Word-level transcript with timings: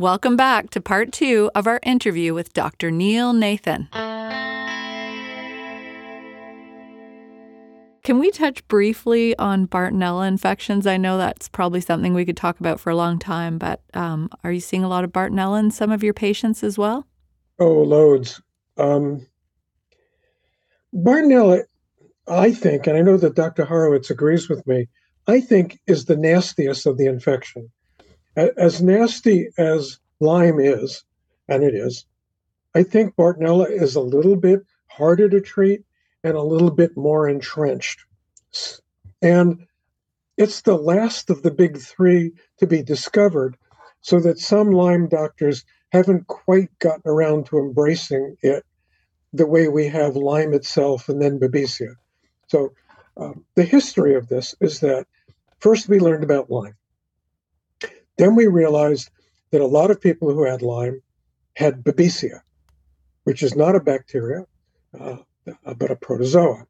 Welcome 0.00 0.36
back 0.36 0.70
to 0.70 0.80
part 0.80 1.10
two 1.10 1.50
of 1.56 1.66
our 1.66 1.80
interview 1.82 2.32
with 2.32 2.52
Dr. 2.52 2.92
Neil 2.92 3.32
Nathan. 3.32 3.88
Can 8.04 8.20
we 8.20 8.30
touch 8.30 8.66
briefly 8.68 9.36
on 9.38 9.66
Bartonella 9.66 10.28
infections? 10.28 10.86
I 10.86 10.98
know 10.98 11.18
that's 11.18 11.48
probably 11.48 11.80
something 11.80 12.14
we 12.14 12.24
could 12.24 12.36
talk 12.36 12.60
about 12.60 12.78
for 12.78 12.90
a 12.90 12.94
long 12.94 13.18
time, 13.18 13.58
but 13.58 13.80
um, 13.92 14.30
are 14.44 14.52
you 14.52 14.60
seeing 14.60 14.84
a 14.84 14.88
lot 14.88 15.02
of 15.02 15.10
Bartonella 15.10 15.58
in 15.58 15.72
some 15.72 15.90
of 15.90 16.04
your 16.04 16.14
patients 16.14 16.62
as 16.62 16.78
well? 16.78 17.04
Oh, 17.58 17.82
loads. 17.82 18.40
Um, 18.76 19.26
Bartonella, 20.94 21.64
I 22.28 22.52
think, 22.52 22.86
and 22.86 22.96
I 22.96 23.02
know 23.02 23.16
that 23.16 23.34
Dr. 23.34 23.64
Horowitz 23.64 24.10
agrees 24.10 24.48
with 24.48 24.64
me, 24.64 24.86
I 25.26 25.40
think 25.40 25.80
is 25.88 26.04
the 26.04 26.16
nastiest 26.16 26.86
of 26.86 26.98
the 26.98 27.06
infection. 27.06 27.68
As 28.38 28.80
nasty 28.80 29.48
as 29.58 29.98
Lyme 30.20 30.60
is, 30.60 31.02
and 31.48 31.64
it 31.64 31.74
is, 31.74 32.06
I 32.72 32.84
think 32.84 33.16
Bartonella 33.16 33.68
is 33.68 33.96
a 33.96 34.00
little 34.00 34.36
bit 34.36 34.60
harder 34.86 35.28
to 35.28 35.40
treat 35.40 35.82
and 36.22 36.36
a 36.36 36.42
little 36.42 36.70
bit 36.70 36.96
more 36.96 37.28
entrenched. 37.28 38.04
And 39.20 39.66
it's 40.36 40.60
the 40.60 40.76
last 40.76 41.30
of 41.30 41.42
the 41.42 41.50
big 41.50 41.78
three 41.78 42.32
to 42.58 42.66
be 42.68 42.82
discovered, 42.82 43.56
so 44.02 44.20
that 44.20 44.38
some 44.38 44.70
Lyme 44.70 45.08
doctors 45.08 45.64
haven't 45.90 46.28
quite 46.28 46.70
gotten 46.78 47.10
around 47.10 47.46
to 47.46 47.58
embracing 47.58 48.36
it 48.42 48.64
the 49.32 49.46
way 49.46 49.66
we 49.66 49.88
have 49.88 50.14
Lyme 50.14 50.54
itself 50.54 51.08
and 51.08 51.20
then 51.20 51.40
Babesia. 51.40 51.94
So 52.46 52.72
um, 53.16 53.44
the 53.56 53.64
history 53.64 54.14
of 54.14 54.28
this 54.28 54.54
is 54.60 54.78
that 54.80 55.08
first 55.58 55.88
we 55.88 55.98
learned 55.98 56.22
about 56.22 56.50
Lyme. 56.50 56.76
Then 58.18 58.34
we 58.34 58.46
realized 58.46 59.10
that 59.50 59.60
a 59.60 59.66
lot 59.66 59.90
of 59.90 60.00
people 60.00 60.32
who 60.32 60.44
had 60.44 60.60
Lyme 60.60 61.00
had 61.56 61.82
Babesia, 61.82 62.40
which 63.24 63.42
is 63.42 63.56
not 63.56 63.76
a 63.76 63.80
bacteria, 63.80 64.44
uh, 64.98 65.16
but 65.76 65.90
a 65.90 65.96
protozoa. 65.96 66.66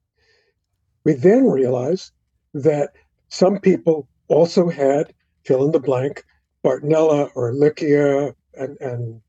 We 1.05 1.15
then 1.15 1.47
realized 1.47 2.13
that 2.55 2.93
some 3.29 3.59
people 3.59 4.09
also 4.29 4.69
had 4.69 5.13
fill 5.45 5.65
in 5.65 5.73
the 5.73 5.81
blank 5.81 6.25
Bartonella 6.65 7.31
or 7.35 7.53
Ehrlichia 7.53 8.35
and, 8.55 8.77
and 8.81 9.21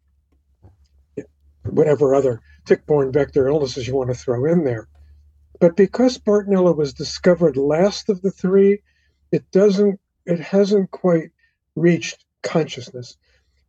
whatever 1.63 2.15
other 2.15 2.41
tick-borne 2.65 3.11
vector 3.11 3.47
illnesses 3.47 3.87
you 3.87 3.95
want 3.95 4.09
to 4.09 4.15
throw 4.15 4.45
in 4.45 4.63
there. 4.63 4.87
But 5.59 5.75
because 5.75 6.17
Bartonella 6.17 6.75
was 6.75 6.93
discovered 6.93 7.57
last 7.57 8.09
of 8.09 8.21
the 8.21 8.31
three, 8.31 8.81
it 9.31 9.49
doesn't 9.51 9.99
it 10.25 10.39
hasn't 10.39 10.91
quite 10.91 11.31
reached 11.79 12.25
consciousness. 12.43 13.17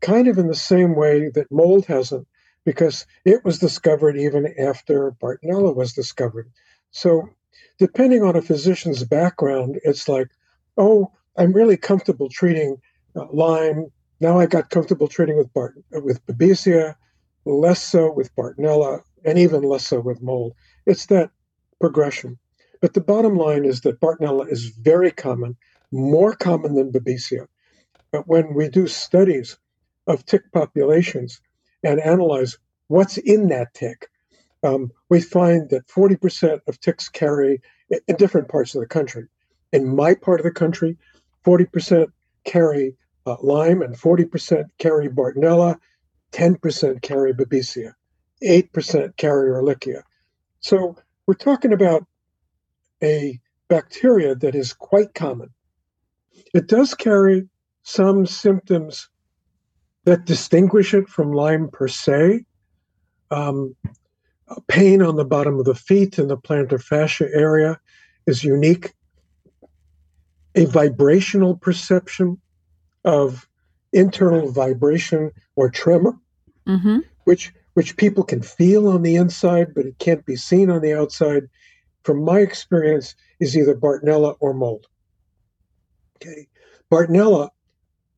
Kind 0.00 0.28
of 0.28 0.39
in 0.39 0.48
the 0.48 0.55
same 0.55 0.94
way 0.94 1.30
that 1.34 1.50
mold 1.50 1.86
hasn't, 1.86 2.27
because 2.64 3.06
it 3.25 3.44
was 3.44 3.58
discovered 3.58 4.16
even 4.16 4.55
after 4.58 5.12
Bartonella 5.12 5.75
was 5.75 5.92
discovered. 5.92 6.50
So 6.91 7.28
depending 7.78 8.22
on 8.22 8.36
a 8.36 8.42
physician's 8.42 9.05
background, 9.05 9.78
it's 9.84 10.08
like, 10.08 10.28
oh, 10.77 11.12
I'm 11.36 11.53
really 11.53 11.77
comfortable 11.77 12.28
treating 12.28 12.77
uh, 13.16 13.27
Lyme. 13.33 13.86
Now 14.20 14.38
I 14.38 14.47
got 14.47 14.70
comfortable 14.70 15.08
treating 15.08 15.36
with 15.36 15.53
Bart 15.53 15.75
with 15.91 16.25
Babesia, 16.27 16.94
less 17.44 17.83
so 17.83 18.12
with 18.12 18.34
Bartonella, 18.36 19.00
and 19.25 19.38
even 19.38 19.62
less 19.62 19.86
so 19.86 20.00
with 20.00 20.22
mold. 20.22 20.55
It's 20.86 21.06
that 21.06 21.31
progression. 21.81 22.38
But 22.81 22.94
the 22.94 23.00
bottom 23.00 23.36
line 23.36 23.64
is 23.64 23.83
that 23.83 24.00
Bartonella 24.00 24.50
is 24.50 24.69
very 24.69 25.11
common, 25.11 25.56
more 25.91 26.34
common 26.34 26.75
than 26.75 26.92
Babesia. 26.92 27.47
But 28.12 28.27
when 28.27 28.55
we 28.55 28.69
do 28.69 28.86
studies 28.86 29.58
of 30.06 30.25
tick 30.25 30.50
populations 30.53 31.41
and 31.82 32.00
analyze 32.00 32.59
what's 32.88 33.19
in 33.19 33.48
that 33.48 33.72
tick, 33.75 34.09
um, 34.62 34.91
we 35.09 35.21
find 35.21 35.71
that 35.71 35.87
40% 35.87 36.60
of 36.66 36.81
ticks 36.81 37.09
carry 37.09 37.62
in 37.91 38.16
different 38.16 38.49
parts 38.49 38.75
of 38.75 38.81
the 38.81 38.87
country. 38.87 39.26
In 39.72 39.94
my 39.94 40.15
part 40.15 40.41
of 40.41 40.44
the 40.44 40.50
country, 40.50 40.97
40% 41.44 42.09
carry 42.44 42.97
uh, 43.26 43.37
Lyme 43.43 43.82
and 43.82 43.94
40% 43.94 44.65
carry 44.78 45.09
Bartonella, 45.09 45.76
10% 46.32 47.03
carry 47.03 47.32
Babesia, 47.32 47.94
8% 48.43 49.16
carry 49.16 49.50
Ehrlichia. 49.50 50.03
So 50.60 50.97
we're 51.26 51.34
talking 51.34 51.72
about 51.72 52.06
a 53.03 53.41
bacteria 53.69 54.34
that 54.34 54.54
is 54.54 54.72
quite 54.72 55.15
common. 55.15 55.50
It 56.54 56.66
does 56.66 56.94
carry 56.94 57.49
some 57.83 58.27
symptoms 58.27 59.09
that 60.05 60.25
distinguish 60.25 60.95
it 60.95 61.09
from 61.09 61.33
Lyme 61.33 61.69
per 61.69 61.89
se. 61.89 62.45
Um, 63.31 63.77
pain 64.69 65.03
on 65.03 65.17
the 65.17 65.25
bottom 65.25 65.59
of 65.59 65.65
the 65.65 65.75
feet 65.75 66.19
in 66.19 66.29
the 66.29 66.37
plantar 66.37 66.83
fascia 66.83 67.29
area 67.33 67.79
is 68.27 68.43
unique. 68.43 68.93
A 70.57 70.65
vibrational 70.65 71.57
perception 71.57 72.41
of 73.05 73.49
internal 73.93 74.51
vibration 74.51 75.31
or 75.55 75.71
tremor, 75.71 76.19
mm-hmm. 76.67 76.99
which 77.25 77.53
which 77.75 77.97
people 77.97 78.25
can 78.25 78.43
feel 78.43 78.89
on 78.89 79.03
the 79.03 79.15
inside, 79.15 79.73
but 79.75 79.87
it 79.87 79.97
can't 79.99 80.27
be 80.27 80.35
seen 80.35 80.71
on 80.71 80.83
the 80.83 80.93
outside. 80.93 81.49
From 82.03 82.25
my 82.25 82.41
experience, 82.41 83.15
is 83.41 83.57
either 83.57 83.75
Bartonella 83.75 84.37
or 84.41 84.55
mold. 84.55 84.87
Okay, 86.17 86.49
Bartonella, 86.91 87.51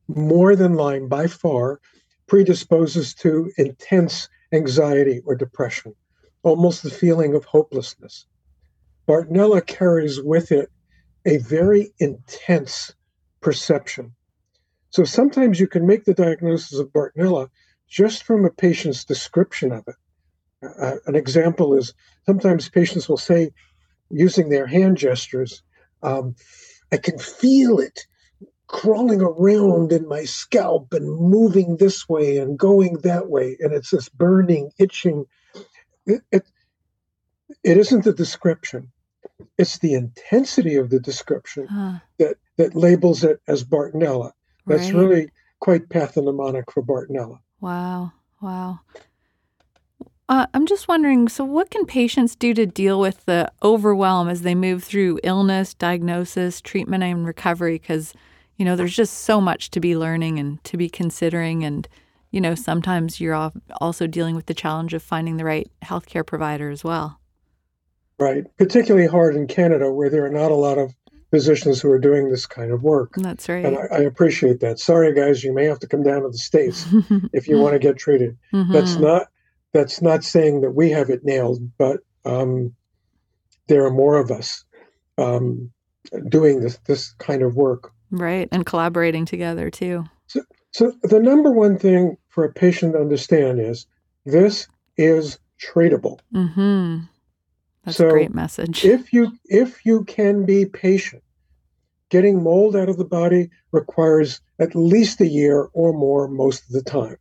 more 0.07 0.55
than 0.55 0.75
Lyme 0.75 1.07
by 1.07 1.27
far, 1.27 1.79
predisposes 2.27 3.13
to 3.15 3.51
intense 3.57 4.29
anxiety 4.51 5.21
or 5.25 5.35
depression 5.35 5.93
almost 6.43 6.83
the 6.83 6.89
feeling 6.89 7.33
of 7.33 7.45
hopelessness. 7.45 8.27
Bartonella 9.07 9.65
carries 9.65 10.21
with 10.21 10.51
it 10.51 10.69
a 11.25 11.37
very 11.37 11.91
intense 11.99 12.93
perception. 13.41 14.13
So 14.89 15.05
sometimes 15.05 15.59
you 15.59 15.67
can 15.67 15.87
make 15.87 16.03
the 16.05 16.13
diagnosis 16.13 16.77
of 16.77 16.91
Bartonella 16.93 17.49
just 17.89 18.23
from 18.23 18.45
a 18.45 18.49
patient's 18.49 19.05
description 19.05 19.71
of 19.71 19.85
it. 19.87 19.95
Uh, 20.79 20.95
an 21.07 21.15
example 21.15 21.73
is 21.73 21.93
sometimes 22.25 22.69
patients 22.69 23.09
will 23.09 23.17
say, 23.17 23.51
using 24.09 24.49
their 24.49 24.67
hand 24.67 24.97
gestures, 24.97 25.63
um, 26.03 26.35
I 26.91 26.97
can 26.97 27.17
feel 27.17 27.79
it 27.79 28.05
crawling 28.67 29.21
around 29.21 29.91
in 29.91 30.07
my 30.07 30.23
scalp 30.23 30.93
and 30.93 31.07
moving 31.19 31.77
this 31.77 32.07
way 32.07 32.37
and 32.37 32.57
going 32.57 32.97
that 33.03 33.29
way. 33.29 33.57
And 33.59 33.73
it's 33.73 33.91
this 33.91 34.09
burning, 34.09 34.71
itching 34.79 35.25
it, 36.05 36.21
it, 36.31 36.43
it 37.63 37.77
isn't 37.77 38.03
the 38.03 38.13
description 38.13 38.91
it's 39.57 39.79
the 39.79 39.93
intensity 39.93 40.75
of 40.75 40.89
the 40.89 40.99
description 40.99 41.67
huh. 41.67 41.99
that 42.19 42.37
that 42.57 42.75
labels 42.75 43.23
it 43.23 43.41
as 43.47 43.63
bartonella 43.63 44.31
that's 44.65 44.91
right. 44.91 44.95
really 44.95 45.29
quite 45.59 45.89
pathognomonic 45.89 46.63
for 46.71 46.83
bartonella 46.83 47.39
wow 47.61 48.11
wow 48.41 48.79
uh, 50.29 50.45
i'm 50.53 50.65
just 50.65 50.87
wondering 50.87 51.27
so 51.27 51.43
what 51.43 51.69
can 51.69 51.85
patients 51.85 52.35
do 52.35 52.53
to 52.53 52.65
deal 52.65 52.99
with 52.99 53.25
the 53.25 53.51
overwhelm 53.61 54.27
as 54.27 54.41
they 54.41 54.55
move 54.55 54.83
through 54.83 55.19
illness 55.23 55.73
diagnosis 55.73 56.61
treatment 56.61 57.03
and 57.03 57.25
recovery 57.25 57.77
because 57.77 58.13
you 58.57 58.65
know 58.65 58.75
there's 58.75 58.95
just 58.95 59.19
so 59.19 59.41
much 59.41 59.71
to 59.71 59.79
be 59.79 59.95
learning 59.95 60.39
and 60.39 60.63
to 60.63 60.77
be 60.77 60.89
considering 60.89 61.63
and 61.63 61.87
you 62.33 62.41
know, 62.41 62.55
sometimes 62.55 63.21
you're 63.21 63.51
also 63.79 64.07
dealing 64.07 64.35
with 64.35 64.47
the 64.47 64.55
challenge 64.55 64.95
of 64.95 65.03
finding 65.03 65.37
the 65.37 65.45
right 65.45 65.71
healthcare 65.83 66.25
provider 66.25 66.71
as 66.71 66.83
well. 66.83 67.19
Right. 68.19 68.45
Particularly 68.57 69.07
hard 69.07 69.35
in 69.35 69.45
Canada, 69.45 69.91
where 69.91 70.09
there 70.09 70.25
are 70.25 70.31
not 70.31 70.49
a 70.51 70.55
lot 70.55 70.79
of 70.79 70.95
physicians 71.29 71.79
who 71.79 71.91
are 71.91 71.99
doing 71.99 72.29
this 72.29 72.47
kind 72.47 72.71
of 72.71 72.81
work. 72.81 73.13
That's 73.17 73.47
right. 73.47 73.63
And 73.63 73.77
I, 73.77 73.97
I 73.97 73.99
appreciate 73.99 74.61
that. 74.61 74.79
Sorry, 74.79 75.13
guys, 75.13 75.43
you 75.43 75.53
may 75.53 75.65
have 75.65 75.77
to 75.79 75.87
come 75.87 76.01
down 76.01 76.23
to 76.23 76.29
the 76.29 76.37
states 76.37 76.87
if 77.33 77.47
you 77.47 77.59
want 77.59 77.73
to 77.73 77.79
get 77.79 77.97
treated. 77.97 78.35
Mm-hmm. 78.51 78.73
That's 78.73 78.95
not 78.95 79.27
that's 79.71 80.01
not 80.01 80.23
saying 80.23 80.61
that 80.61 80.71
we 80.71 80.89
have 80.89 81.11
it 81.11 81.23
nailed, 81.23 81.61
but 81.77 81.99
um, 82.25 82.73
there 83.67 83.85
are 83.85 83.91
more 83.91 84.17
of 84.17 84.31
us 84.31 84.63
um, 85.19 85.71
doing 86.29 86.61
this 86.61 86.79
this 86.85 87.13
kind 87.19 87.43
of 87.43 87.55
work. 87.55 87.92
Right, 88.13 88.47
and 88.51 88.63
collaborating 88.63 89.25
together 89.25 89.71
too. 89.71 90.05
So, 90.27 90.41
so 90.71 90.93
the 91.01 91.19
number 91.19 91.51
one 91.51 91.79
thing 91.79 92.15
for 92.29 92.45
a 92.45 92.53
patient 92.53 92.93
to 92.93 92.99
understand 92.99 93.59
is 93.59 93.87
this 94.23 94.67
is 94.97 95.39
treatable. 95.59 96.19
Mm-hmm. 96.33 96.99
That's 97.83 97.97
so 97.97 98.07
a 98.07 98.11
great 98.11 98.35
message. 98.35 98.85
If 98.85 99.13
you 99.13 99.31
if 99.45 99.83
you 99.83 100.03
can 100.03 100.45
be 100.45 100.65
patient, 100.65 101.23
getting 102.09 102.43
mold 102.43 102.75
out 102.75 102.87
of 102.87 102.97
the 102.97 103.05
body 103.05 103.49
requires 103.71 104.41
at 104.59 104.75
least 104.75 105.19
a 105.19 105.27
year 105.27 105.69
or 105.73 105.91
more 105.91 106.27
most 106.27 106.65
of 106.67 106.69
the 106.69 106.83
time. 106.83 107.17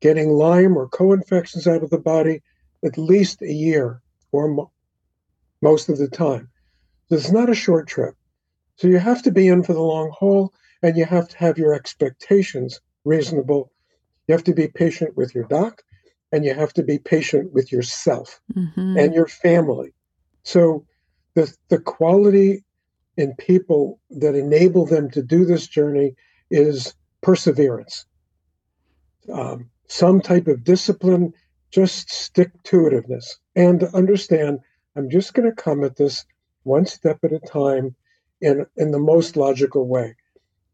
Getting 0.00 0.30
Lyme 0.30 0.76
or 0.76 0.88
co-infections 0.88 1.68
out 1.68 1.84
of 1.84 1.90
the 1.90 1.98
body, 1.98 2.42
at 2.84 2.98
least 2.98 3.40
a 3.40 3.52
year 3.52 4.02
or 4.32 4.48
mo- 4.48 4.72
most 5.62 5.88
of 5.88 5.98
the 5.98 6.08
time. 6.08 6.50
So 7.08 7.14
it's 7.14 7.30
not 7.30 7.48
a 7.48 7.54
short 7.54 7.86
trip. 7.86 8.16
So 8.76 8.88
you 8.88 8.98
have 8.98 9.22
to 9.22 9.30
be 9.30 9.48
in 9.48 9.62
for 9.62 9.72
the 9.72 9.80
long 9.80 10.10
haul 10.10 10.52
and 10.82 10.96
you 10.96 11.04
have 11.04 11.28
to 11.28 11.38
have 11.38 11.58
your 11.58 11.74
expectations 11.74 12.80
reasonable 13.04 13.70
You 14.26 14.32
have 14.32 14.44
to 14.44 14.54
be 14.54 14.68
patient 14.68 15.16
with 15.16 15.34
your 15.34 15.44
doc, 15.44 15.82
and 16.32 16.44
you 16.44 16.54
have 16.54 16.72
to 16.74 16.82
be 16.82 16.98
patient 16.98 17.52
with 17.52 17.70
yourself 17.70 18.40
mm-hmm. 18.54 18.96
and 18.96 19.14
your 19.14 19.26
family. 19.26 19.92
So 20.42 20.86
the 21.34 21.54
the 21.68 21.78
quality 21.78 22.64
in 23.16 23.34
people 23.36 24.00
that 24.10 24.34
enable 24.34 24.86
them 24.86 25.10
to 25.10 25.22
do 25.22 25.44
this 25.44 25.66
journey 25.68 26.16
is 26.50 26.94
perseverance. 27.20 28.06
Um, 29.32 29.70
some 29.88 30.20
type 30.20 30.48
of 30.48 30.64
discipline, 30.64 31.32
just 31.70 32.10
stick 32.10 32.50
to 32.64 32.76
itiveness, 32.78 33.26
and 33.54 33.84
understand 33.94 34.60
I'm 34.96 35.10
just 35.10 35.34
going 35.34 35.48
to 35.48 35.62
come 35.62 35.84
at 35.84 35.96
this 35.96 36.24
one 36.62 36.86
step 36.86 37.18
at 37.24 37.32
a 37.32 37.40
time 37.40 37.94
in, 38.44 38.66
in 38.76 38.90
the 38.90 38.98
most 38.98 39.36
logical 39.36 39.88
way. 39.88 40.14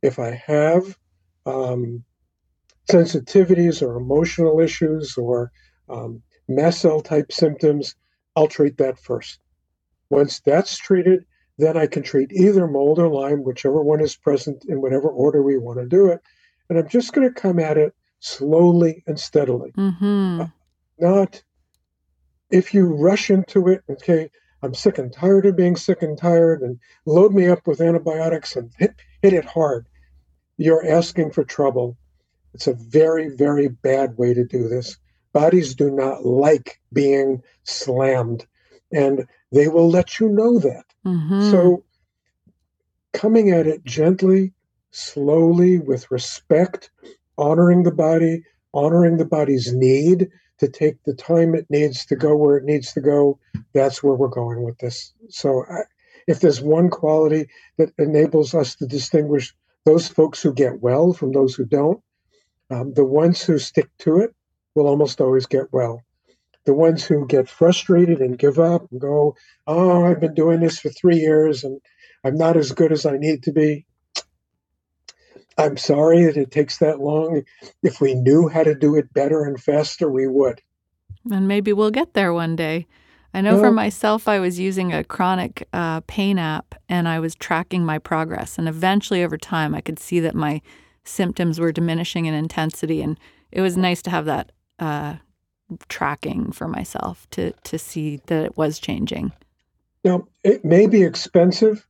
If 0.03 0.19
I 0.19 0.43
have 0.47 0.99
um, 1.47 2.05
sensitivities 2.91 3.81
or 3.83 3.97
emotional 3.97 4.61
issues 4.61 5.17
or 5.17 5.53
um, 5.89 6.23
mast 6.49 6.81
cell 6.81 7.01
type 7.01 7.33
symptoms, 7.33 7.95
I'll 8.35 8.49
treat 8.49 8.77
that 8.79 8.99
first. 8.99 9.41
Once 10.11 10.41
that's 10.41 10.77
treated, 10.77 11.25
then 11.59 11.77
I 11.77 11.87
can 11.87 12.03
treat 12.03 12.33
either 12.33 12.67
mold 12.67 12.99
or 12.99 13.09
Lyme, 13.09 13.45
whichever 13.45 13.83
one 13.83 14.01
is 14.01 14.17
present 14.17 14.65
in 14.67 14.81
whatever 14.81 15.09
order 15.09 15.43
we 15.43 15.59
want 15.59 15.79
to 15.79 15.87
do 15.87 16.07
it. 16.07 16.21
And 16.69 16.79
I'm 16.79 16.89
just 16.89 17.13
going 17.13 17.29
to 17.29 17.41
come 17.41 17.59
at 17.59 17.77
it 17.77 17.95
slowly 18.19 19.05
and 19.07 19.19
steadily. 19.19 19.73
Mm-hmm. 19.77 20.41
Uh, 20.41 20.47
not 20.99 21.43
if 22.51 22.75
you 22.75 22.87
rush 22.87 23.31
into 23.31 23.69
it, 23.69 23.83
okay, 23.89 24.31
I'm 24.63 24.75
sick 24.75 24.99
and 24.99 25.13
tired 25.13 25.47
of 25.47 25.57
being 25.57 25.77
sick 25.77 26.03
and 26.03 26.17
tired, 26.19 26.61
and 26.63 26.79
load 27.07 27.33
me 27.33 27.49
up 27.49 27.67
with 27.67 27.81
antibiotics 27.81 28.57
and 28.57 28.73
hit, 28.79 28.95
hit 29.23 29.33
it 29.33 29.45
hard. 29.45 29.87
You're 30.57 30.87
asking 30.87 31.31
for 31.33 31.45
trouble. 31.45 31.97
It's 32.53 32.67
a 32.67 32.75
very, 32.75 33.29
very 33.29 33.69
bad 33.69 34.19
way 34.19 34.35
to 34.35 34.45
do 34.45 34.69
this. 34.69 34.99
Bodies 35.33 35.75
do 35.75 35.91
not 35.91 36.27
like 36.27 36.81
being 36.93 37.43
slammed, 37.65 38.47
and 38.93 39.27
they 39.53 39.69
will 39.69 39.89
let 39.89 40.19
you 40.19 40.29
know 40.29 40.59
that. 40.59 40.85
Mm-hmm. 41.07 41.51
So, 41.51 41.85
coming 43.13 43.51
at 43.51 43.67
it 43.67 43.85
gently, 43.85 44.53
slowly, 44.91 45.79
with 45.79 46.11
respect, 46.11 46.91
honoring 47.39 47.85
the 47.85 47.93
body, 47.93 48.45
honoring 48.75 49.17
the 49.17 49.25
body's 49.25 49.73
need 49.73 50.29
to 50.61 50.69
take 50.69 51.03
the 51.05 51.15
time 51.15 51.55
it 51.55 51.67
needs 51.69 52.07
to 52.07 52.17
go 52.17 52.37
where 52.37 52.57
it 52.57 52.65
needs 52.65 52.93
to 52.93 53.01
go, 53.01 53.39
that's 53.75 54.03
where 54.03 54.15
we're 54.15 54.29
going 54.29 54.63
with 54.63 54.79
this. 54.79 55.13
So, 55.29 55.65
I, 55.71 55.81
if 56.27 56.41
there's 56.41 56.61
one 56.61 56.91
quality 56.91 57.49
that 57.79 57.93
enables 57.99 58.55
us 58.55 58.77
to 58.77 58.87
distinguish 58.87 59.55
those 59.85 60.09
folks 60.09 60.43
who 60.43 60.53
get 60.53 60.81
well 60.81 61.13
from 61.13 61.33
those 61.33 61.55
who 61.55 61.65
don't, 61.65 62.01
um, 62.71 62.93
the 62.95 63.05
ones 63.05 63.43
who 63.43 63.59
stick 63.59 63.89
to 63.99 64.19
it 64.19 64.35
will 64.75 64.87
almost 64.87 65.21
always 65.21 65.47
get 65.47 65.73
well. 65.73 66.03
The 66.67 66.75
ones 66.75 67.05
who 67.05 67.27
get 67.27 67.49
frustrated 67.49 68.21
and 68.21 68.39
give 68.39 68.59
up 68.59 68.87
and 68.91 69.01
go, 69.01 69.35
Oh, 69.67 70.05
I've 70.05 70.21
been 70.21 70.35
doing 70.35 70.61
this 70.61 70.79
for 70.79 70.91
three 70.91 71.17
years 71.17 71.65
and 71.65 71.81
I'm 72.23 72.37
not 72.37 72.57
as 72.57 72.73
good 72.73 72.93
as 72.93 73.07
I 73.07 73.17
need 73.17 73.43
to 73.45 73.53
be. 73.53 73.87
I'm 75.59 75.77
sorry 75.77 76.25
that 76.25 76.37
it 76.37 76.51
takes 76.51 76.79
that 76.79 77.01
long. 77.01 77.43
If 77.83 78.01
we 78.01 78.15
knew 78.15 78.49
how 78.49 78.63
to 78.63 78.75
do 78.75 78.97
it 78.97 79.13
better 79.13 79.45
and 79.45 79.61
faster, 79.61 80.11
we 80.11 80.27
would. 80.27 80.61
And 81.31 81.47
maybe 81.47 81.73
we'll 81.73 81.91
get 81.91 82.15
there 82.15 82.33
one 82.33 82.57
day. 82.57 82.87
I 83.33 83.43
know 83.43 83.61
for 83.61 83.71
myself, 83.71 84.27
I 84.27 84.41
was 84.41 84.59
using 84.59 84.93
a 84.93 85.05
chronic 85.05 85.69
uh, 85.73 86.01
pain 86.09 86.37
app 86.37 86.75
and 86.89 87.07
I 87.07 87.21
was 87.21 87.37
tracking 87.37 87.85
my 87.85 87.99
progress. 87.99 88.59
And 88.59 88.69
eventually, 88.69 89.23
over 89.23 89.39
time, 89.39 89.73
I 89.73 89.81
could 89.81 90.01
see 90.01 90.19
that 90.21 90.35
my 90.35 90.61
symptoms 91.05 91.61
were 91.61 91.71
diminishing 91.71 92.27
in 92.27 92.35
intensity. 92.35 93.03
And 93.03 93.19
it 93.53 93.61
was 93.61 93.77
nice 93.77 94.03
to 94.03 94.11
have 94.11 94.25
that 94.25 94.51
uh, 94.81 95.17
tracking 95.89 96.51
for 96.51 96.67
myself 96.67 97.29
to, 97.31 97.53
to 97.53 97.79
see 97.79 98.21
that 98.27 98.47
it 98.47 98.57
was 98.57 98.81
changing. 98.81 99.31
Now, 100.03 100.27
it 100.43 100.65
may 100.65 100.87
be 100.87 101.05
expensive, 101.05 101.87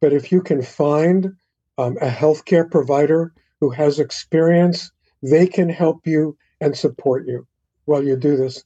but 0.00 0.14
if 0.14 0.32
you 0.32 0.40
can 0.40 0.62
find 0.62 1.36
um, 1.78 1.96
a 2.00 2.08
healthcare 2.08 2.70
provider 2.70 3.32
who 3.60 3.70
has 3.70 3.98
experience, 3.98 4.90
they 5.22 5.46
can 5.46 5.68
help 5.68 6.06
you 6.06 6.36
and 6.60 6.76
support 6.76 7.26
you 7.26 7.46
while 7.84 8.02
you 8.02 8.16
do 8.16 8.36
this. 8.36 8.64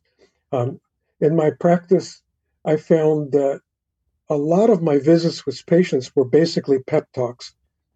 Um, 0.52 0.80
in 1.20 1.36
my 1.36 1.50
practice, 1.50 2.22
I 2.64 2.76
found 2.76 3.32
that 3.32 3.60
a 4.30 4.36
lot 4.36 4.70
of 4.70 4.82
my 4.82 4.98
visits 4.98 5.46
with 5.46 5.64
patients 5.66 6.14
were 6.14 6.24
basically 6.24 6.80
pep 6.80 7.08
talks, 7.12 7.54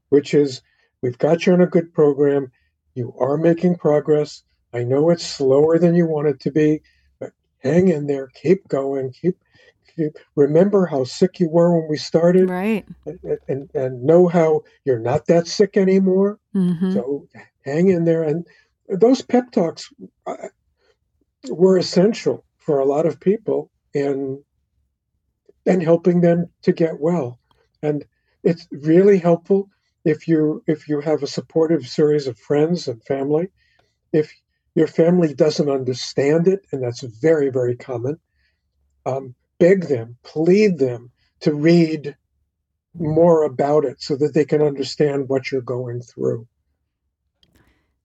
which 0.08 0.34
is 0.34 0.62
we've 1.02 1.18
got 1.18 1.46
you 1.46 1.52
on 1.52 1.60
a 1.60 1.66
good 1.66 1.92
program. 1.92 2.50
You 2.94 3.14
are 3.18 3.36
making 3.36 3.76
progress. 3.76 4.42
I 4.72 4.84
know 4.84 5.10
it's 5.10 5.26
slower 5.26 5.78
than 5.78 5.94
you 5.94 6.06
want 6.06 6.28
it 6.28 6.40
to 6.40 6.50
be, 6.50 6.80
but 7.20 7.32
hang 7.58 7.88
in 7.88 8.06
there, 8.06 8.28
keep 8.28 8.66
going, 8.68 9.12
keep 9.12 9.36
remember 10.34 10.86
how 10.86 11.04
sick 11.04 11.40
you 11.40 11.48
were 11.48 11.78
when 11.78 11.88
we 11.88 11.96
started? 11.96 12.50
Right. 12.50 12.86
And, 13.06 13.38
and, 13.48 13.70
and 13.74 14.02
know 14.02 14.28
how 14.28 14.62
you're 14.84 14.98
not 14.98 15.26
that 15.26 15.46
sick 15.46 15.76
anymore? 15.76 16.38
Mm-hmm. 16.54 16.92
so 16.92 17.28
hang 17.64 17.88
in 17.88 18.04
there. 18.04 18.22
And 18.22 18.46
those 18.88 19.22
pep 19.22 19.50
talks 19.52 19.92
uh, 20.26 20.48
were 21.48 21.78
essential 21.78 22.44
for 22.58 22.78
a 22.78 22.84
lot 22.84 23.06
of 23.06 23.20
people 23.20 23.70
in 23.94 24.42
and 25.64 25.82
helping 25.82 26.20
them 26.20 26.48
to 26.62 26.72
get 26.72 27.00
well. 27.00 27.38
And 27.82 28.04
it's 28.42 28.66
really 28.70 29.18
helpful 29.18 29.68
if 30.04 30.26
you 30.26 30.62
if 30.66 30.88
you 30.88 31.00
have 31.00 31.22
a 31.22 31.28
supportive 31.28 31.86
series 31.86 32.26
of 32.26 32.38
friends 32.38 32.88
and 32.88 33.02
family. 33.04 33.48
If 34.12 34.32
your 34.74 34.88
family 34.88 35.34
doesn't 35.34 35.70
understand 35.70 36.48
it 36.48 36.66
and 36.72 36.82
that's 36.82 37.02
very 37.02 37.50
very 37.50 37.76
common 37.76 38.18
um, 39.06 39.34
beg 39.62 39.86
them, 39.86 40.16
plead 40.24 40.78
them 40.78 41.12
to 41.38 41.54
read 41.54 42.16
more 42.94 43.44
about 43.44 43.84
it 43.84 44.02
so 44.02 44.16
that 44.16 44.34
they 44.34 44.44
can 44.44 44.60
understand 44.60 45.28
what 45.28 45.52
you're 45.52 45.62
going 45.62 46.02
through. 46.02 46.48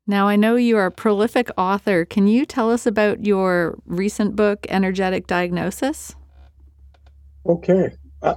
Now, 0.06 0.27
I 0.27 0.36
know 0.36 0.56
you 0.56 0.77
are 0.77 0.86
a 0.86 0.92
prolific 0.92 1.50
author. 1.57 2.06
Can 2.06 2.27
you 2.27 2.45
tell 2.45 2.71
us 2.71 2.86
about 2.86 3.25
your 3.25 3.80
recent 3.88 4.36
book, 4.36 4.68
Energetic 4.69 5.25
Diagnosis? 5.25 6.15
Okay, 7.48 7.89
I, 8.21 8.36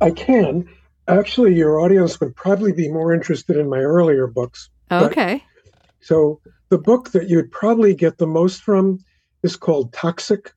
I 0.00 0.10
can. 0.12 0.68
Actually, 1.08 1.56
your 1.56 1.80
audience 1.80 2.20
would 2.20 2.36
probably 2.36 2.72
be 2.72 2.88
more 2.88 3.12
interested 3.12 3.56
in 3.56 3.68
my 3.68 3.80
earlier 3.80 4.28
books. 4.28 4.70
Okay. 4.92 5.42
So, 5.98 6.40
the 6.68 6.78
book 6.78 7.10
that 7.10 7.28
you'd 7.28 7.50
probably 7.50 7.94
get 7.94 8.18
the 8.18 8.28
most 8.28 8.62
from 8.62 9.00
is 9.42 9.56
called 9.56 9.92
Toxic 9.92 10.52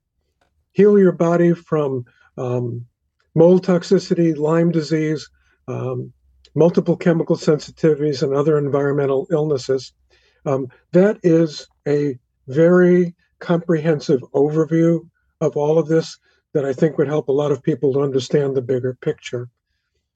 heal 0.75 0.99
your 0.99 1.13
body 1.13 1.53
from 1.53 2.05
um, 2.37 2.85
mold 3.33 3.65
toxicity, 3.65 4.37
Lyme 4.37 4.71
disease, 4.71 5.29
um, 5.69 6.11
multiple 6.53 6.97
chemical 6.97 7.37
sensitivities, 7.37 8.21
and 8.21 8.33
other 8.33 8.57
environmental 8.57 9.25
illnesses. 9.31 9.93
Um, 10.45 10.67
that 10.91 11.17
is 11.23 11.67
a 11.87 12.19
very 12.47 13.15
comprehensive 13.39 14.19
overview 14.33 14.99
of 15.39 15.55
all 15.55 15.79
of 15.79 15.87
this 15.87 16.17
that 16.53 16.65
I 16.65 16.73
think 16.73 16.97
would 16.97 17.07
help 17.07 17.29
a 17.29 17.39
lot 17.41 17.53
of 17.53 17.63
people 17.63 17.93
to 17.93 18.01
understand 18.01 18.55
the 18.55 18.61
bigger 18.61 18.97
picture. 18.99 19.49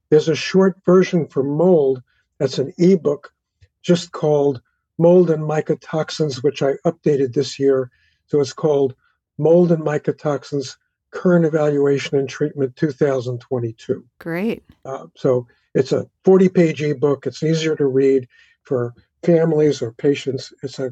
There's 0.09 0.27
a 0.27 0.35
short 0.35 0.75
version 0.85 1.27
for 1.27 1.41
mold 1.41 2.03
that's 2.37 2.59
an 2.59 2.73
ebook 2.77 3.33
just 3.81 4.11
called 4.11 4.61
Mold 4.97 5.29
and 5.29 5.43
Mycotoxins, 5.43 6.43
which 6.43 6.61
I 6.61 6.73
updated 6.85 7.33
this 7.33 7.59
year. 7.59 7.89
So 8.27 8.41
it's 8.41 8.51
called 8.51 8.93
Mold 9.39 9.71
and 9.71 9.83
Mycotoxins 9.83 10.75
Current 11.11 11.45
Evaluation 11.45 12.17
and 12.19 12.29
Treatment 12.29 12.75
2022. 12.75 14.05
Great. 14.19 14.63
Uh, 14.85 15.07
so 15.15 15.47
it's 15.73 15.91
a 15.91 16.07
40 16.23 16.49
page 16.49 16.83
ebook. 16.83 17.25
It's 17.25 17.41
easier 17.41 17.75
to 17.75 17.87
read 17.87 18.27
for 18.63 18.93
families 19.23 19.81
or 19.81 19.91
patients. 19.93 20.53
It's 20.61 20.77
a 20.77 20.91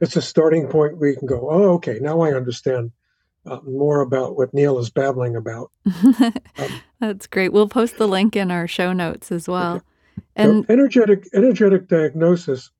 it's 0.00 0.14
a 0.16 0.22
starting 0.22 0.68
point 0.68 0.98
where 0.98 1.10
you 1.10 1.16
can 1.16 1.26
go, 1.26 1.48
oh, 1.50 1.72
okay, 1.74 1.98
now 2.00 2.20
I 2.20 2.32
understand 2.32 2.92
uh, 3.44 3.58
more 3.66 4.00
about 4.00 4.36
what 4.36 4.54
Neil 4.54 4.78
is 4.78 4.90
babbling 4.90 5.34
about. 5.34 5.72
um, 5.96 6.32
That's 7.00 7.26
great. 7.26 7.52
We'll 7.52 7.68
post 7.68 7.98
the 7.98 8.06
link 8.06 8.36
in 8.36 8.52
our 8.52 8.68
show 8.68 8.92
notes 8.92 9.32
as 9.32 9.48
well. 9.48 9.76
Okay. 9.76 9.84
And 10.36 10.64
so 10.66 10.72
energetic 10.72 11.28
energetic 11.34 11.88
diagnosis 11.88 12.70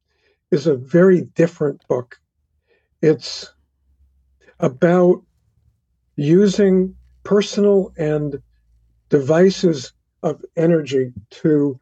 is 0.51 0.67
a 0.67 0.77
very 0.77 1.23
different 1.23 1.87
book. 1.89 2.21
It's 3.03 3.53
about 4.61 5.23
using 6.17 6.95
personal 7.23 7.93
and 7.97 8.43
devices 9.09 9.93
of 10.23 10.45
energy 10.57 11.13
to 11.31 11.79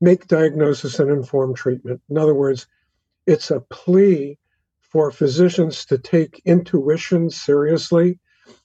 make 0.00 0.28
diagnosis 0.28 0.98
and 0.98 1.10
inform 1.10 1.54
treatment. 1.54 2.00
In 2.08 2.18
other 2.18 2.34
words, 2.34 2.66
it's 3.26 3.50
a 3.50 3.60
plea 3.60 4.38
for 4.80 5.10
physicians 5.10 5.84
to 5.86 5.98
take 5.98 6.40
intuition 6.44 7.30
seriously 7.30 8.18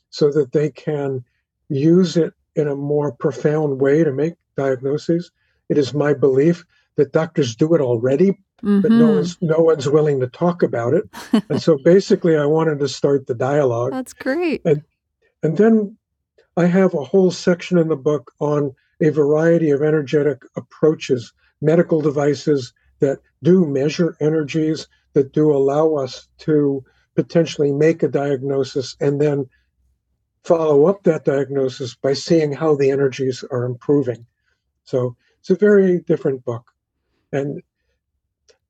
so 0.09 0.31
that 0.31 0.51
they 0.51 0.69
can 0.69 1.23
use 1.69 2.17
it 2.17 2.33
in 2.55 2.67
a 2.67 2.75
more 2.75 3.11
profound 3.11 3.81
way 3.81 4.03
to 4.03 4.11
make 4.11 4.35
diagnoses. 4.55 5.31
It 5.69 5.77
is 5.77 5.93
my 5.93 6.13
belief 6.13 6.65
that 6.95 7.11
doctors 7.11 7.55
do 7.55 7.73
it 7.73 7.81
already, 7.81 8.37
mm-hmm. 8.63 8.81
but 8.81 8.91
no 8.91 9.11
one's 9.11 9.41
no 9.41 9.59
one's 9.59 9.89
willing 9.89 10.19
to 10.21 10.27
talk 10.27 10.63
about 10.63 10.93
it. 10.93 11.03
and 11.49 11.61
so 11.61 11.77
basically, 11.83 12.37
I 12.37 12.45
wanted 12.45 12.79
to 12.79 12.87
start 12.87 13.27
the 13.27 13.35
dialogue. 13.35 13.91
That's 13.91 14.13
great. 14.13 14.61
And 14.65 14.83
and 15.41 15.57
then 15.57 15.97
I 16.55 16.65
have 16.65 16.93
a 16.93 17.03
whole 17.03 17.31
section 17.31 17.77
in 17.77 17.89
the 17.89 17.95
book 17.95 18.31
on 18.39 18.73
a 19.01 19.09
variety 19.09 19.69
of 19.71 19.81
energetic 19.81 20.43
approaches, 20.55 21.33
medical 21.61 22.01
devices 22.01 22.73
that 22.99 23.19
do 23.41 23.65
measure 23.65 24.15
energies, 24.21 24.87
that 25.13 25.33
do 25.33 25.51
allow 25.51 25.95
us 25.95 26.27
to 26.39 26.83
potentially 27.15 27.71
make 27.71 28.01
a 28.01 28.07
diagnosis 28.07 28.95
and 28.99 29.19
then 29.19 29.47
follow 30.43 30.85
up 30.85 31.03
that 31.03 31.25
diagnosis 31.25 31.95
by 31.95 32.13
seeing 32.13 32.51
how 32.51 32.75
the 32.75 32.91
energies 32.91 33.43
are 33.51 33.65
improving. 33.65 34.25
So 34.83 35.15
it's 35.39 35.49
a 35.49 35.55
very 35.55 35.99
different 35.99 36.43
book. 36.43 36.65
And 37.31 37.61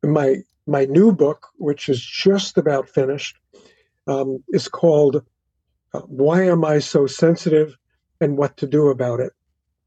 my 0.03 0.37
my 0.65 0.85
new 0.85 1.11
book, 1.11 1.47
which 1.57 1.89
is 1.89 2.01
just 2.01 2.57
about 2.57 2.89
finished, 2.89 3.37
um, 4.07 4.43
is 4.49 4.67
called 4.67 5.23
uh, 5.93 6.01
"Why 6.01 6.43
Am 6.43 6.63
I 6.65 6.79
So 6.79 7.07
Sensitive 7.07 7.77
and 8.21 8.37
What 8.37 8.57
to 8.57 8.67
Do 8.67 8.89
About 8.89 9.19
It." 9.19 9.33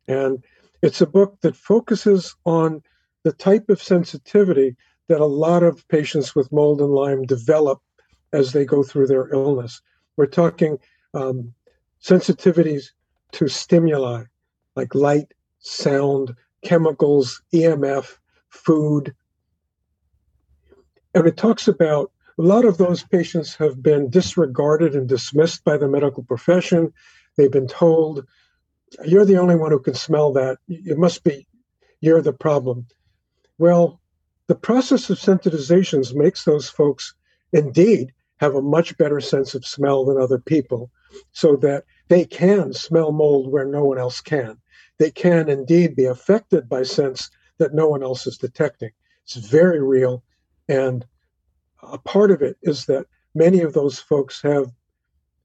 And 0.09 0.45
it's 0.83 1.01
a 1.01 1.07
book 1.07 1.39
that 1.41 1.57
focuses 1.57 2.35
on 2.45 2.83
the 3.25 3.33
type 3.33 3.69
of 3.69 3.83
sensitivity 3.83 4.77
that 5.09 5.21
a 5.21 5.27
lot 5.27 5.63
of 5.63 5.87
patients 5.89 6.35
with 6.35 6.53
mold 6.53 6.81
and 6.81 6.93
Lyme 6.93 7.25
develop 7.25 7.81
as 8.33 8.53
they 8.53 8.65
go 8.65 8.83
through 8.83 9.07
their 9.07 9.33
illness. 9.33 9.81
We're 10.17 10.27
talking 10.27 10.79
um, 11.15 11.53
sensitivities 12.03 12.91
to 13.33 13.49
stimuli 13.49 14.25
like 14.77 14.95
light, 14.95 15.33
sound, 15.59 16.37
chemicals, 16.63 17.43
EMF, 17.53 18.19
food. 18.51 19.15
And 21.17 21.27
it 21.27 21.39
talks 21.39 21.67
about 21.67 22.13
a 22.39 22.43
lot 22.43 22.67
of 22.67 22.77
those 22.77 23.03
patients 23.03 23.55
have 23.55 23.83
been 23.83 24.11
disregarded 24.11 24.95
and 24.95 25.09
dismissed 25.09 25.65
by 25.65 25.79
the 25.79 25.89
medical 25.89 26.23
profession. 26.23 26.93
They've 27.39 27.51
been 27.51 27.69
told, 27.69 28.27
you're 29.03 29.25
the 29.25 29.39
only 29.39 29.57
one 29.57 29.71
who 29.71 29.81
can 29.81 29.95
smell 29.95 30.35
that. 30.35 30.59
It 30.69 30.99
must 30.99 31.25
be 31.25 31.47
you're 32.03 32.21
the 32.21 32.35
problem. 32.35 32.87
Well, 33.57 33.99
the 34.47 34.57
process 34.57 35.09
of 35.09 35.19
sensitizations 35.19 36.15
makes 36.15 36.45
those 36.45 36.69
folks 36.69 37.15
indeed 37.51 38.13
have 38.37 38.55
a 38.55 38.61
much 38.61 38.99
better 38.99 39.23
sense 39.23 39.55
of 39.55 39.65
smell 39.65 40.05
than 40.05 40.21
other 40.21 40.39
people 40.39 40.91
so 41.33 41.57
that 41.57 41.85
they 42.09 42.27
can 42.27 42.75
smell 42.75 43.11
mold 43.11 43.51
where 43.51 43.65
no 43.65 43.87
one 43.87 43.99
else 43.99 44.21
can. 44.21 44.59
They 44.99 45.13
can 45.13 45.49
indeed 45.49 45.97
be 45.97 46.05
affected 46.05 46.69
by 46.69 46.83
scents 46.83 47.31
that 47.57 47.73
no 47.73 47.89
one 47.89 48.03
else 48.03 48.27
is 48.27 48.37
detecting. 48.37 48.91
It's 49.25 49.37
very 49.37 49.83
real. 49.83 50.23
And 50.69 51.05
a 51.83 51.99
part 51.99 52.31
of 52.31 52.43
it 52.43 52.57
is 52.63 52.87
that 52.87 53.07
many 53.35 53.61
of 53.61 53.73
those 53.73 53.99
folks 53.99 54.43
have 54.43 54.73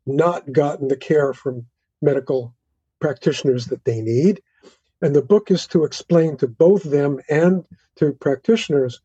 not 0.06 0.52
gotten 0.52 0.88
the 0.88 0.98
care 0.98 1.34
from 1.34 1.66
medical 2.02 2.56
practitioners 3.00 3.68
that 3.68 3.86
they 3.86 4.02
need. 4.02 4.42
And 5.02 5.16
the 5.16 5.22
book 5.22 5.52
is 5.52 5.68
to 5.68 5.84
explain 5.84 6.38
to 6.38 6.48
both 6.48 6.84
them 6.84 7.20
and 7.30 7.66
to 7.98 8.14
practitioners 8.14 9.02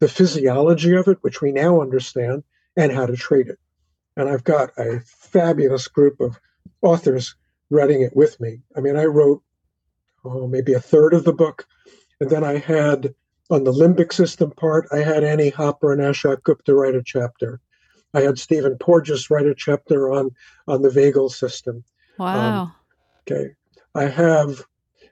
the 0.00 0.08
physiology 0.08 0.94
of 0.94 1.08
it, 1.08 1.18
which 1.22 1.40
we 1.40 1.52
now 1.52 1.80
understand, 1.80 2.44
and 2.76 2.92
how 2.92 3.06
to 3.06 3.16
treat 3.16 3.48
it. 3.48 3.58
And 4.16 4.28
I've 4.28 4.44
got 4.44 4.70
a 4.76 5.00
fabulous 5.00 5.88
group 5.88 6.20
of 6.20 6.38
authors 6.82 7.34
writing 7.70 8.02
it 8.02 8.16
with 8.16 8.40
me. 8.40 8.60
I 8.76 8.80
mean, 8.80 8.96
I 8.96 9.04
wrote 9.04 9.42
oh, 10.24 10.46
maybe 10.46 10.72
a 10.72 10.80
third 10.80 11.14
of 11.14 11.24
the 11.24 11.32
book. 11.32 11.66
And 12.20 12.30
then 12.30 12.44
I 12.44 12.58
had 12.58 13.14
on 13.50 13.64
the 13.64 13.72
limbic 13.72 14.12
system 14.12 14.50
part, 14.50 14.86
I 14.92 14.98
had 14.98 15.24
Annie 15.24 15.50
Hopper 15.50 15.92
and 15.92 16.02
Ashok 16.02 16.42
Gupta 16.42 16.74
write 16.74 16.94
a 16.94 17.02
chapter. 17.02 17.60
I 18.14 18.22
had 18.22 18.38
Stephen 18.38 18.76
Porges 18.78 19.30
write 19.30 19.46
a 19.46 19.54
chapter 19.54 20.10
on 20.10 20.30
on 20.66 20.82
the 20.82 20.88
vagal 20.88 21.30
system. 21.30 21.84
Wow. 22.18 22.62
Um, 22.62 22.74
okay. 23.22 23.50
I 23.94 24.04
have 24.04 24.62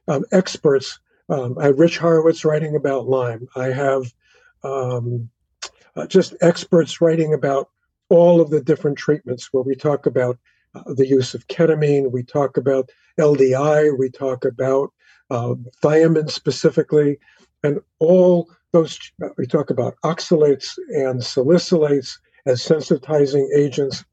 um, 0.09 0.25
experts. 0.33 0.99
Um, 1.28 1.59
I 1.59 1.66
have 1.66 1.78
Rich 1.78 1.99
Horowitz 1.99 2.45
writing 2.45 2.76
about 2.76 3.09
Lyme. 3.09 3.49
I 3.57 3.66
have 3.66 4.12
um, 4.62 5.28
uh, 5.97 6.07
just 6.07 6.35
experts 6.40 7.00
writing 7.00 7.35
about 7.35 7.71
all 8.09 8.40
of 8.40 8.50
the 8.50 8.61
different 8.61 8.99
treatments 8.99 9.49
where 9.52 9.62
we 9.62 9.75
talk 9.75 10.07
about 10.07 10.38
uh, 10.75 10.83
the 10.95 11.07
use 11.07 11.35
of 11.35 11.49
ketamine, 11.49 12.12
we 12.12 12.23
talk 12.23 12.57
about 12.57 12.90
LDI, 13.19 13.99
we 13.99 14.11
talk 14.11 14.45
about 14.45 14.93
uh, 15.31 15.55
thiamine 15.83 16.31
specifically, 16.31 17.19
and 17.63 17.81
all 17.99 18.49
those, 18.73 18.99
uh, 19.23 19.29
we 19.37 19.47
talk 19.47 19.71
about 19.71 19.97
oxalates 20.05 20.79
and 20.89 21.21
salicylates 21.21 22.19
as 22.47 22.63
sensitizing 22.63 23.47
agents. 23.57 24.05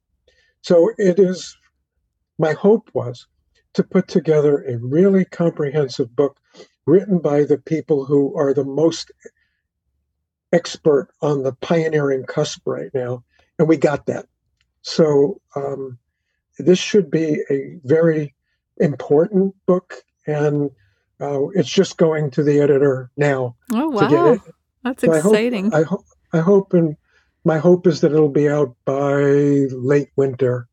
So 0.62 0.92
it 0.98 1.20
is, 1.20 1.56
my 2.40 2.54
hope 2.54 2.90
was 2.94 3.28
to 3.74 3.84
put 3.84 4.08
together 4.08 4.64
a 4.64 4.78
really 4.78 5.26
comprehensive 5.26 6.16
book 6.16 6.38
written 6.86 7.20
by 7.20 7.44
the 7.44 7.58
people 7.58 8.06
who 8.06 8.36
are 8.38 8.54
the 8.54 8.64
most 8.64 9.12
expert 10.52 11.10
on 11.22 11.44
the 11.44 11.54
pioneering 11.54 12.24
cusp 12.26 12.62
right 12.66 12.92
now, 12.94 13.24
and 13.58 13.68
we 13.68 13.78
got 13.78 14.06
that. 14.06 14.28
So 14.82 15.42
um, 15.56 15.98
this 16.60 16.80
should 16.80 17.10
be 17.10 17.42
a 17.50 17.80
very 17.84 18.36
important 18.78 19.56
book, 19.66 19.96
and 20.28 20.70
uh, 21.24 21.48
it's 21.54 21.70
just 21.70 21.98
going 21.98 22.32
to 22.32 22.44
the 22.44 22.60
editor 22.60 23.10
now. 23.18 23.56
Oh 23.72 23.90
wow, 23.90 24.38
that's 24.84 25.04
so 25.04 25.12
exciting! 25.12 25.74
I 25.74 25.84
hope, 25.84 25.84
I 25.84 25.84
hope, 25.84 26.06
I 26.34 26.40
hope, 26.40 26.74
and 26.74 26.98
my 27.46 27.58
hope 27.58 27.88
is 27.88 28.02
that 28.02 28.12
it'll 28.12 28.30
be 28.30 28.50
out 28.50 28.76
by 28.86 29.22
late 29.72 30.10
winter, 30.16 30.68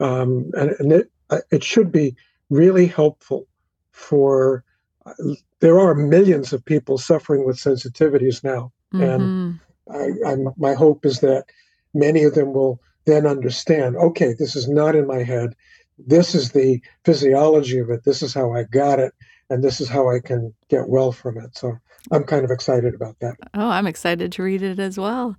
um, 0.00 0.50
and, 0.54 0.70
and 0.78 0.92
it 0.92 1.10
it 1.50 1.64
should 1.64 1.92
be 1.92 2.16
really 2.50 2.86
helpful 2.86 3.46
for. 3.92 4.64
Uh, 5.06 5.12
there 5.60 5.78
are 5.78 5.94
millions 5.94 6.52
of 6.52 6.64
people 6.64 6.98
suffering 6.98 7.46
with 7.46 7.56
sensitivities 7.56 8.42
now, 8.42 8.72
Mm-hmm. 8.94 9.02
And 9.02 9.60
I, 9.90 10.30
I'm, 10.30 10.48
my 10.56 10.74
hope 10.74 11.04
is 11.04 11.20
that 11.20 11.44
many 11.92 12.24
of 12.24 12.34
them 12.34 12.52
will 12.52 12.80
then 13.06 13.26
understand 13.26 13.96
okay, 13.96 14.32
this 14.32 14.56
is 14.56 14.68
not 14.68 14.94
in 14.94 15.06
my 15.06 15.22
head. 15.22 15.54
This 15.98 16.34
is 16.34 16.52
the 16.52 16.80
physiology 17.04 17.78
of 17.78 17.90
it. 17.90 18.04
This 18.04 18.22
is 18.22 18.34
how 18.34 18.52
I 18.54 18.64
got 18.64 18.98
it. 18.98 19.12
And 19.54 19.62
this 19.62 19.80
is 19.80 19.88
how 19.88 20.10
I 20.10 20.18
can 20.18 20.52
get 20.68 20.88
well 20.88 21.12
from 21.12 21.38
it. 21.38 21.56
So 21.56 21.78
I'm 22.10 22.24
kind 22.24 22.44
of 22.44 22.50
excited 22.50 22.92
about 22.92 23.20
that. 23.20 23.36
Oh, 23.54 23.68
I'm 23.68 23.86
excited 23.86 24.32
to 24.32 24.42
read 24.42 24.62
it 24.62 24.80
as 24.80 24.98
well. 24.98 25.36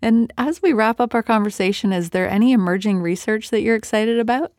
And 0.00 0.32
as 0.38 0.62
we 0.62 0.72
wrap 0.72 1.00
up 1.00 1.14
our 1.14 1.22
conversation, 1.22 1.92
is 1.92 2.10
there 2.10 2.26
any 2.26 2.52
emerging 2.52 3.02
research 3.02 3.50
that 3.50 3.60
you're 3.60 3.76
excited 3.76 4.18
about? 4.18 4.54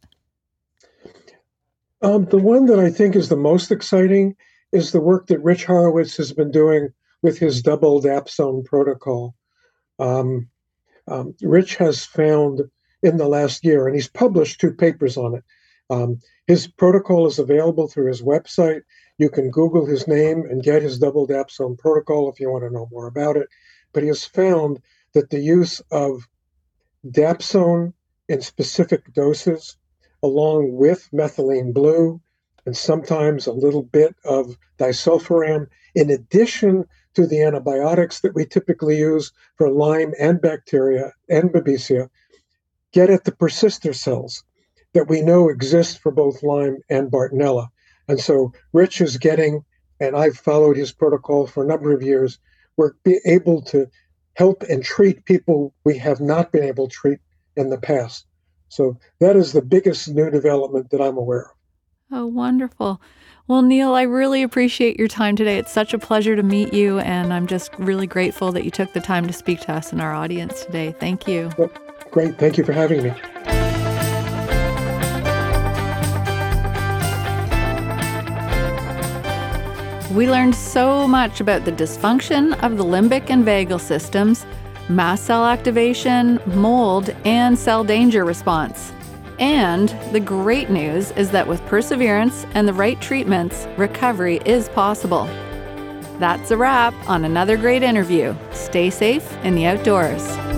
Um, 2.04 2.26
the 2.26 2.38
one 2.38 2.68
that 2.68 2.78
I 2.78 2.92
think 2.92 3.16
is 3.16 3.30
the 3.30 3.36
most 3.36 3.72
exciting 3.72 4.36
is 4.72 4.92
the 4.92 5.02
work 5.02 5.26
that 5.28 5.44
Rich 5.44 5.66
Horowitz 5.66 6.16
has 6.18 6.32
been 6.32 6.52
doing 6.52 6.90
with 7.24 7.40
his 7.40 7.64
double 7.64 8.00
dapsone 8.00 8.64
protocol. 8.64 9.34
Um, 9.98 10.50
um, 11.08 11.34
Rich 11.42 11.78
has 11.78 12.06
found 12.06 12.62
in 13.02 13.18
the 13.18 13.28
last 13.28 13.66
year, 13.66 13.88
and 13.88 13.96
he's 13.96 14.08
published 14.08 14.62
two 14.62 14.72
papers 14.72 15.18
on 15.18 15.34
it. 15.34 15.44
Um, 15.90 16.20
his 16.48 16.68
protocol 16.68 17.28
is 17.28 17.40
available 17.40 17.88
through 17.88 18.08
his 18.08 18.22
website. 18.22 18.82
You 19.18 19.30
can 19.30 19.50
Google 19.50 19.86
his 19.86 20.08
name 20.08 20.46
and 20.50 20.64
get 20.64 20.82
his 20.82 21.00
double 21.00 21.26
dapsone 21.26 21.78
protocol 21.78 22.30
if 22.30 22.40
you 22.40 22.50
want 22.50 22.64
to 22.64 22.70
know 22.70 22.88
more 22.92 23.08
about 23.08 23.38
it. 23.38 23.48
But 23.94 24.04
he 24.04 24.08
has 24.10 24.24
found 24.24 24.82
that 25.14 25.30
the 25.30 25.40
use 25.40 25.82
of 25.92 26.28
dapsone 27.10 27.94
in 28.28 28.42
specific 28.42 29.14
doses, 29.14 29.78
along 30.22 30.76
with 30.76 31.10
methylene 31.12 31.74
blue, 31.74 32.22
and 32.66 32.78
sometimes 32.78 33.48
a 33.48 33.52
little 33.52 33.84
bit 33.84 34.16
of 34.26 34.58
disulfiram, 34.78 35.68
in 35.96 36.12
addition 36.12 36.86
to 37.16 37.26
the 37.26 37.42
antibiotics 37.42 38.20
that 38.20 38.36
we 38.36 38.46
typically 38.46 38.98
use 39.00 39.32
for 39.56 39.72
Lyme 39.72 40.14
and 40.20 40.40
bacteria 40.40 41.14
and 41.30 41.50
Babesia, 41.50 42.10
get 42.92 43.10
at 43.10 43.24
the 43.24 43.32
persister 43.32 43.94
cells 43.94 44.44
that 44.94 45.08
we 45.08 45.22
know 45.22 45.50
exist 45.50 46.00
for 46.00 46.12
both 46.12 46.44
Lyme 46.44 46.78
and 46.90 47.12
Bartonella. 47.12 47.68
And 48.08 48.20
so 48.20 48.54
Rich 48.74 49.02
is 49.02 49.18
getting, 49.18 49.64
and 50.00 50.16
I've 50.16 50.38
followed 50.38 50.78
his 50.78 50.92
protocol 50.92 51.48
for 51.48 51.64
a 51.64 51.68
number 51.68 51.94
of 51.94 52.02
years, 52.02 52.40
we're 52.78 52.94
able 53.26 53.62
to 53.64 53.88
help 54.36 54.64
and 54.64 54.84
treat 54.84 55.26
people 55.26 55.74
we 55.84 55.98
have 55.98 56.22
not 56.22 56.52
been 56.52 56.64
able 56.64 56.88
to 56.88 56.96
treat 56.96 57.20
in 57.56 57.70
the 57.70 57.78
past. 57.78 58.26
So 58.70 58.98
that 59.20 59.36
is 59.36 59.52
the 59.52 59.62
biggest 59.62 60.08
new 60.08 60.30
development 60.30 60.92
that 60.92 61.02
I'm 61.02 61.18
aware 61.18 61.46
of. 61.46 61.52
Oh, 62.12 62.26
wonderful. 62.26 63.02
Well, 63.48 63.62
Neil, 63.62 63.94
I 63.94 64.04
really 64.04 64.44
appreciate 64.44 64.98
your 64.98 65.08
time 65.08 65.36
today. 65.36 65.58
It's 65.58 65.72
such 65.72 65.94
a 65.94 66.00
pleasure 66.00 66.36
to 66.36 66.44
meet 66.44 66.74
you, 66.74 67.00
and 67.00 67.34
I'm 67.34 67.48
just 67.48 67.72
really 67.78 68.08
grateful 68.08 68.52
that 68.52 68.64
you 68.64 68.72
took 68.72 68.94
the 68.94 69.02
time 69.02 69.28
to 69.28 69.34
speak 69.34 69.60
to 69.62 69.74
us 69.74 69.92
and 69.92 70.02
our 70.02 70.14
audience 70.14 70.66
today. 70.66 70.96
Thank 71.00 71.28
you. 71.28 71.52
Well, 71.58 71.72
great. 72.12 72.38
Thank 72.38 72.58
you 72.58 72.64
for 72.64 72.74
having 72.74 73.04
me. 73.04 73.14
We 80.12 80.28
learned 80.28 80.56
so 80.56 81.08
much 81.08 81.40
about 81.40 81.66
the 81.66 81.72
dysfunction 81.72 82.60
of 82.64 82.78
the 82.78 82.84
limbic 82.84 83.30
and 83.30 83.46
vagal 83.46 83.80
systems, 83.80 84.44
mast 84.90 85.26
cell 85.26 85.46
activation, 85.46 86.40
mold, 86.48 87.12
and 87.26 87.58
cell 87.58 87.84
danger 87.84 88.26
response. 88.26 88.92
And 89.38 89.90
the 90.12 90.20
great 90.20 90.72
news 90.72 91.12
is 91.12 91.30
that 91.30 91.48
with 91.48 91.64
perseverance 91.68 92.48
and 92.56 92.68
the 92.68 92.74
right 92.74 93.00
treatments, 93.00 93.68
recovery 93.78 94.42
is 94.46 94.68
possible. 94.70 95.26
That's 96.18 96.50
a 96.50 96.58
wrap 96.58 96.96
on 97.08 97.24
another 97.24 97.56
great 97.56 97.84
interview. 97.84 98.36
Stay 98.52 98.90
safe 98.90 99.32
in 99.44 99.54
the 99.54 99.68
outdoors. 99.68 100.49